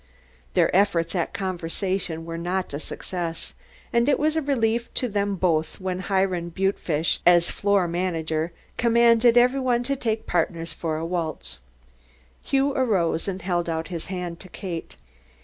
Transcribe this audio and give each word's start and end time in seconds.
Their 0.55 0.75
efforts 0.75 1.13
at 1.13 1.31
conversation 1.31 2.25
were 2.25 2.39
not 2.39 2.73
a 2.73 2.79
success, 2.79 3.53
and 3.93 4.09
it 4.09 4.17
was 4.17 4.35
a 4.35 4.41
relief 4.41 4.91
to 4.95 5.07
them 5.07 5.35
both 5.35 5.79
when 5.79 5.99
Hiram 5.99 6.49
Butefish, 6.49 7.19
as 7.23 7.51
Floor 7.51 7.87
Manager, 7.87 8.51
commanded 8.77 9.37
everybody 9.37 9.83
to 9.83 9.95
take 9.95 10.25
partners 10.25 10.73
for 10.73 10.97
a 10.97 11.05
waltz. 11.05 11.59
Hughie 12.41 12.73
arose 12.75 13.27
and 13.27 13.43
held 13.43 13.69
out 13.69 13.89
his 13.89 14.05
hands 14.07 14.39
to 14.39 14.49
Kate. 14.49 14.95